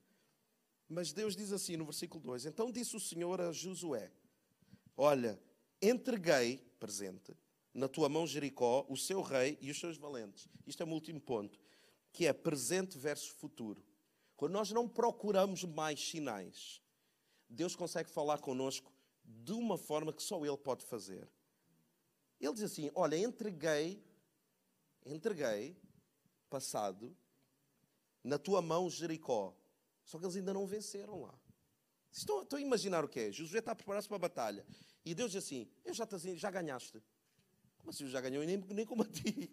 [0.89, 4.11] Mas Deus diz assim no versículo 2: Então disse o Senhor a Josué:
[4.97, 5.41] Olha,
[5.81, 7.37] entreguei, presente,
[7.73, 10.49] na tua mão Jericó, o seu rei e os seus valentes.
[10.67, 11.59] Isto é o último ponto,
[12.13, 13.83] que é presente versus futuro.
[14.37, 16.83] Quando nós não procuramos mais sinais,
[17.49, 18.93] Deus consegue falar conosco
[19.25, 21.29] de uma forma que só Ele pode fazer.
[22.41, 24.05] Ele diz assim: Olha, entreguei,
[25.07, 25.77] entreguei,
[26.51, 27.17] passado,
[28.23, 29.55] na tua mão Jericó.
[30.05, 31.39] Só que eles ainda não venceram lá.
[32.11, 33.33] Estão, estão a imaginar o que é?
[33.33, 34.67] Josué está a preparar-se para a batalha.
[35.05, 37.03] E Deus diz assim: Eu já, já ganhaste.
[37.79, 39.51] Como assim já ganhou e nem, nem combati?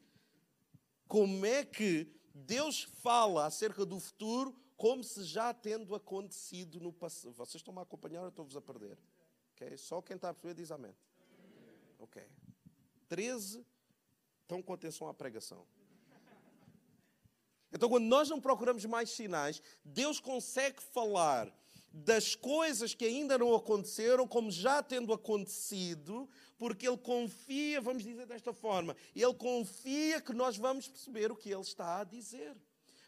[1.08, 7.34] Como é que Deus fala acerca do futuro como se já tendo acontecido no passado?
[7.34, 8.98] Vocês estão-me a acompanhar ou estou-vos a perder?
[9.54, 9.78] Okay?
[9.78, 10.96] Só quem está a perceber diz amém.
[12.00, 12.24] Ok.
[13.10, 13.66] 13.
[14.42, 15.66] Estão com atenção à pregação.
[17.72, 21.54] Então, quando nós não procuramos mais sinais, Deus consegue falar
[21.92, 28.26] das coisas que ainda não aconteceram, como já tendo acontecido, porque Ele confia, vamos dizer
[28.26, 32.56] desta forma, Ele confia que nós vamos perceber o que Ele está a dizer.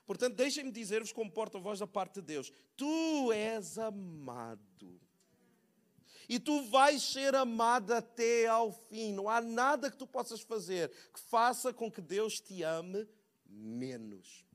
[0.05, 4.99] Portanto, deixem-me dizer-vos como porta-voz da parte de Deus: Tu és amado.
[6.27, 9.13] E tu vais ser amado até ao fim.
[9.13, 13.07] Não há nada que tu possas fazer que faça com que Deus te ame
[13.45, 14.45] menos.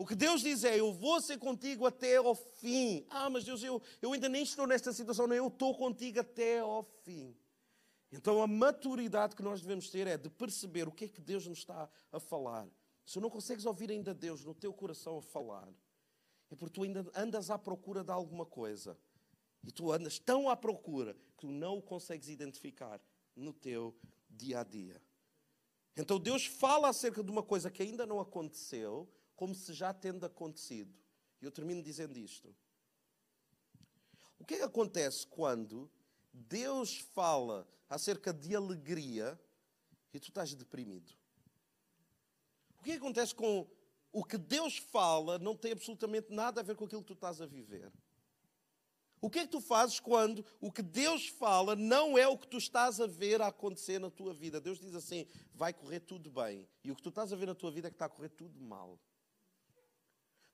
[0.00, 3.04] O que Deus diz é: Eu vou ser contigo até ao fim.
[3.10, 6.60] Ah, mas Deus, eu, eu ainda nem estou nesta situação, não, eu estou contigo até
[6.60, 7.36] ao fim.
[8.10, 11.46] Então a maturidade que nós devemos ter é de perceber o que é que Deus
[11.46, 12.66] nos está a falar.
[13.04, 15.68] Se não consegues ouvir ainda Deus no teu coração a falar,
[16.50, 18.96] é porque tu ainda andas à procura de alguma coisa.
[19.62, 22.98] E tu andas tão à procura que tu não o consegues identificar
[23.36, 23.94] no teu
[24.30, 24.98] dia a dia.
[25.94, 29.06] Então Deus fala acerca de uma coisa que ainda não aconteceu,
[29.40, 30.94] como se já tendo acontecido.
[31.40, 32.54] E eu termino dizendo isto.
[34.38, 35.90] O que é que acontece quando
[36.30, 39.40] Deus fala acerca de alegria
[40.12, 41.10] e tu estás deprimido?
[42.78, 43.66] O que, é que acontece com
[44.12, 47.40] o que Deus fala não tem absolutamente nada a ver com aquilo que tu estás
[47.40, 47.90] a viver?
[49.22, 52.46] O que é que tu fazes quando o que Deus fala não é o que
[52.46, 54.60] tu estás a ver a acontecer na tua vida?
[54.60, 56.68] Deus diz assim: vai correr tudo bem.
[56.84, 58.28] E o que tu estás a ver na tua vida é que está a correr
[58.28, 59.00] tudo mal.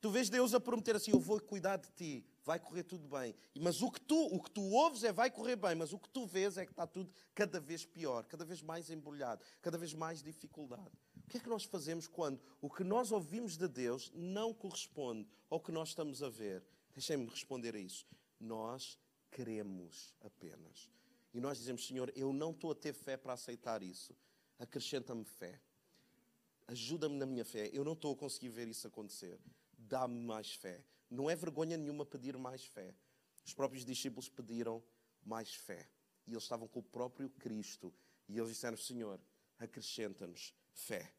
[0.07, 3.35] Tu vês Deus a prometer assim: Eu vou cuidar de ti, vai correr tudo bem.
[3.61, 6.09] Mas o que tu, o que tu ouves é vai correr bem, mas o que
[6.09, 9.93] tu vês é que está tudo cada vez pior, cada vez mais embrulhado, cada vez
[9.93, 10.93] mais dificuldade.
[11.17, 15.27] O que é que nós fazemos quando o que nós ouvimos de Deus não corresponde
[15.51, 16.65] ao que nós estamos a ver?
[16.95, 18.07] Deixem-me responder a isso.
[18.39, 19.01] Nós
[19.33, 20.89] queremos apenas.
[21.35, 24.15] E nós dizemos, Senhor, eu não estou a ter fé para aceitar isso.
[24.57, 25.61] Acrescenta-me fé.
[26.69, 27.69] Ajuda-me na minha fé.
[27.73, 29.37] Eu não estou a conseguir ver isso acontecer.
[29.89, 30.85] Dá-me mais fé.
[31.09, 32.95] Não é vergonha nenhuma pedir mais fé.
[33.45, 34.83] Os próprios discípulos pediram
[35.25, 35.89] mais fé.
[36.27, 37.95] E eles estavam com o próprio Cristo.
[38.29, 39.21] E eles disseram: Senhor,
[39.59, 41.13] acrescenta-nos fé.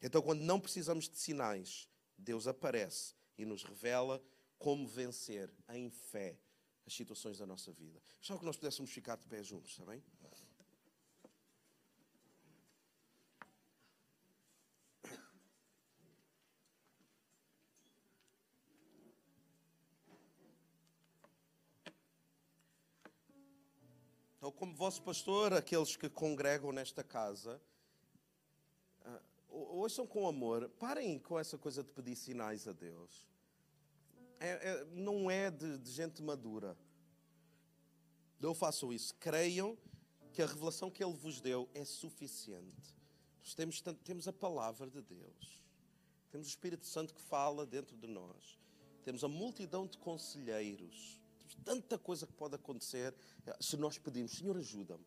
[0.00, 1.88] Então, quando não precisamos de sinais,
[2.18, 4.22] Deus aparece e nos revela
[4.58, 6.38] como vencer em fé
[6.84, 8.02] as situações da nossa vida.
[8.20, 10.02] Só que nós pudéssemos ficar de pé juntos, está bem?
[24.82, 27.62] Vosso pastor, aqueles que congregam nesta casa,
[29.06, 33.24] uh, ouçam com amor, parem com essa coisa de pedir sinais a Deus.
[34.40, 36.76] É, é, não é de, de gente madura.
[38.40, 39.14] Não façam isso.
[39.20, 39.78] Creiam
[40.32, 42.96] que a revelação que Ele vos deu é suficiente.
[43.38, 45.62] Nós temos, temos a palavra de Deus.
[46.28, 48.58] Temos o Espírito Santo que fala dentro de nós.
[49.04, 51.21] Temos a multidão de conselheiros
[51.64, 53.14] tanta coisa que pode acontecer
[53.46, 55.04] eh, se nós pedimos, Senhor, ajuda-me.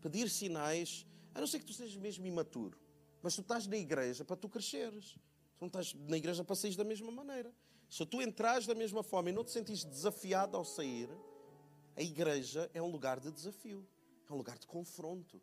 [0.00, 2.78] Pedir sinais, a não ser que tu sejas mesmo imaturo,
[3.22, 5.16] mas tu estás na igreja para tu cresceres.
[5.56, 7.54] Tu não estás na igreja para sair da mesma maneira.
[7.88, 11.08] Se tu entras da mesma forma e não te sentires desafiado ao sair,
[11.96, 13.86] a igreja é um lugar de desafio,
[14.28, 15.40] é um lugar de confronto.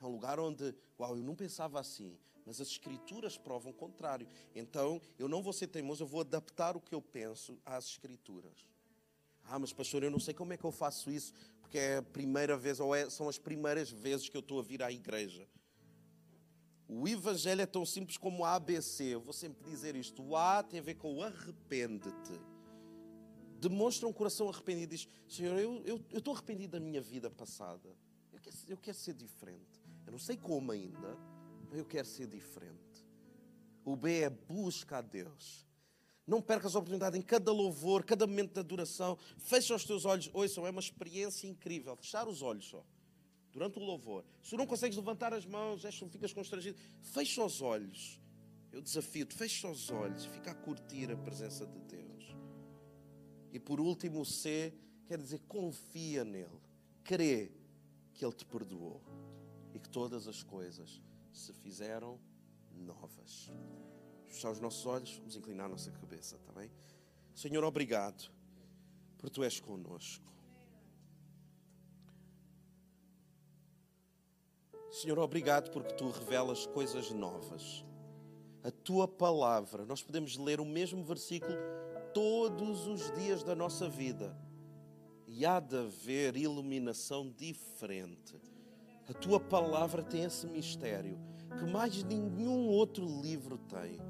[0.00, 4.28] É um lugar onde, uau, eu não pensava assim, mas as escrituras provam o contrário.
[4.54, 8.68] Então, eu não vou ser teimoso, eu vou adaptar o que eu penso às escrituras.
[9.44, 12.02] Ah, mas pastor, eu não sei como é que eu faço isso, porque é a
[12.02, 15.46] primeira vez, ou é, são as primeiras vezes que eu estou a vir à igreja.
[16.86, 19.04] O evangelho é tão simples como o ABC.
[19.04, 20.22] Eu vou sempre dizer isto.
[20.22, 22.40] O A tem a ver com arrepende-te.
[23.58, 27.30] Demonstra um coração arrependido e diz: Senhor, eu, eu, eu estou arrependido da minha vida
[27.30, 27.88] passada.
[28.32, 29.82] Eu quero, eu quero ser diferente.
[30.06, 31.18] Eu não sei como ainda,
[31.68, 33.04] mas eu quero ser diferente.
[33.84, 35.66] O B é busca a Deus.
[36.26, 39.18] Não percas a oportunidade em cada louvor, cada momento de adoração.
[39.36, 40.30] Fecha os teus olhos.
[40.32, 41.94] Ouçam, é uma experiência incrível.
[41.96, 42.84] Fechar os olhos só.
[43.52, 44.24] Durante o louvor.
[44.42, 46.78] Se não consegues levantar as mãos, ficas constrangido.
[47.02, 48.18] Fecha os olhos.
[48.72, 50.24] Eu desafio-te, fecha os olhos.
[50.24, 52.34] Fica a curtir a presença de Deus.
[53.52, 54.72] E por último, o C
[55.06, 56.58] quer dizer confia nele.
[57.04, 57.52] Crê
[58.14, 59.02] que ele te perdoou.
[59.74, 62.18] E que todas as coisas se fizeram
[62.72, 63.50] novas
[64.34, 66.70] fechar os nossos olhos, vamos inclinar a nossa cabeça, está bem?
[67.34, 68.30] Senhor, obrigado,
[69.16, 70.24] por tu és conosco.
[74.90, 77.84] Senhor, obrigado porque tu revelas coisas novas.
[78.62, 81.54] A tua palavra, nós podemos ler o mesmo versículo
[82.12, 84.36] todos os dias da nossa vida
[85.26, 88.40] e há de haver iluminação diferente.
[89.08, 91.18] A tua palavra tem esse mistério
[91.58, 94.00] que mais nenhum outro livro tem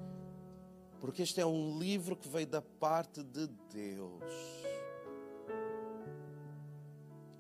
[1.05, 4.25] porque este é um livro que veio da parte de Deus.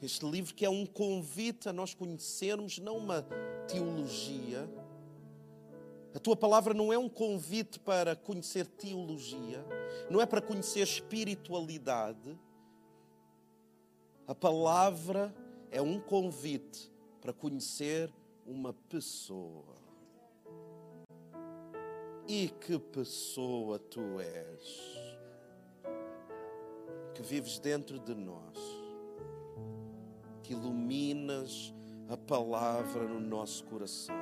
[0.02, 3.22] Este livro que é um convite a nós conhecermos não uma
[3.66, 4.68] teologia.
[6.14, 9.64] A tua palavra não é um convite para conhecer teologia,
[10.10, 12.38] não é para conhecer espiritualidade.
[14.26, 15.34] A palavra
[15.70, 18.12] é um convite para conhecer
[18.44, 19.83] uma pessoa.
[22.26, 24.98] E que pessoa tu és,
[27.14, 28.58] que vives dentro de nós,
[30.42, 31.74] que iluminas
[32.08, 34.16] a palavra no nosso coração,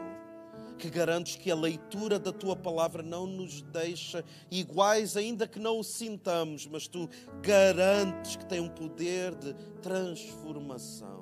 [0.78, 5.78] que garantes que a leitura da tua palavra não nos deixa iguais, ainda que não
[5.78, 7.08] o sintamos, mas tu
[7.40, 11.21] garantes que tem um poder de transformação.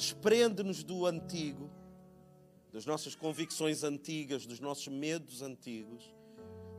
[0.00, 1.70] Desprende-nos do antigo,
[2.72, 6.14] das nossas convicções antigas, dos nossos medos antigos,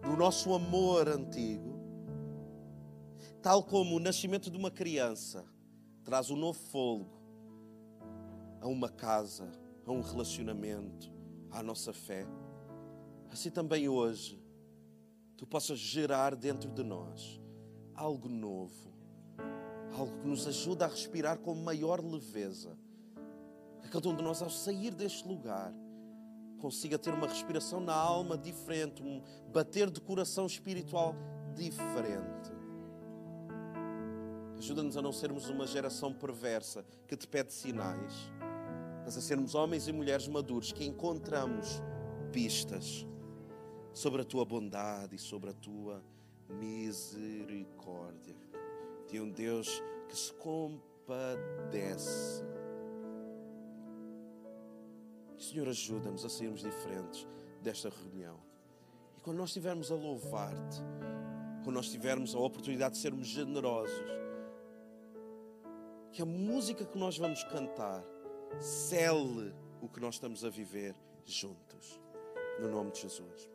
[0.01, 1.79] do nosso amor antigo.
[3.39, 5.45] Tal como o nascimento de uma criança
[6.03, 7.11] traz um novo fogo
[8.59, 9.51] a uma casa,
[9.85, 11.13] a um relacionamento,
[11.51, 12.25] à nossa fé.
[13.29, 14.41] Assim também hoje,
[15.37, 17.39] tu possas gerar dentro de nós
[17.93, 18.91] algo novo,
[19.93, 22.80] algo que nos ajuda a respirar com maior leveza
[23.91, 25.71] cada um de nós, ao sair deste lugar,
[26.59, 29.21] consiga ter uma respiração na alma diferente, um
[29.51, 31.13] bater de coração espiritual
[31.53, 32.51] diferente.
[34.57, 38.31] Ajuda-nos a não sermos uma geração perversa que te pede sinais,
[39.03, 41.81] mas a sermos homens e mulheres maduros que encontramos
[42.31, 43.05] pistas
[43.91, 46.01] sobre a tua bondade e sobre a tua
[46.47, 48.35] misericórdia.
[49.09, 50.91] De um Deus que se compadece.
[55.41, 57.27] Senhor, ajuda-nos a sairmos diferentes
[57.61, 58.39] desta reunião.
[59.17, 60.81] E quando nós estivermos a louvar-te,
[61.63, 64.05] quando nós tivermos a oportunidade de sermos generosos,
[66.11, 68.03] que a música que nós vamos cantar
[68.59, 71.99] cele o que nós estamos a viver juntos.
[72.59, 73.50] No nome de Jesus.